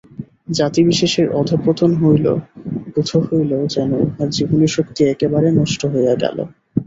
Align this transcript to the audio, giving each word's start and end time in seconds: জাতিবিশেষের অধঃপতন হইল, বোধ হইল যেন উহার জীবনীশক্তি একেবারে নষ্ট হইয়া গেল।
জাতিবিশেষের 0.51 1.27
অধঃপতন 1.31 1.91
হইল, 1.95 2.25
বোধ 2.93 3.09
হইল 3.27 3.51
যেন 3.67 3.89
উহার 4.03 4.29
জীবনীশক্তি 4.29 5.01
একেবারে 5.05 5.47
নষ্ট 5.59 5.81
হইয়া 5.93 6.15
গেল। 6.23 6.37